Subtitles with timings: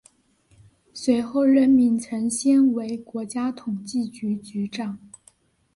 [0.95, 4.97] 随后任命陈先为国家统计局局长。